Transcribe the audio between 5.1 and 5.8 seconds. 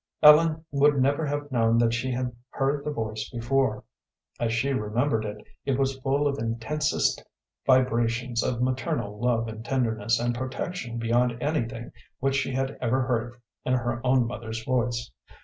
it, it